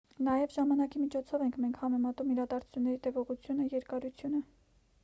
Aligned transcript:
նաև 0.27 0.53
ժամանակի 0.53 1.01
միջոցով 1.01 1.43
ենք 1.47 1.59
մենք 1.65 1.77
համեմատում 1.83 2.33
իրադարձությունների 2.37 2.99
տևողությունը 3.05 3.71
երկարությունը: 3.79 4.43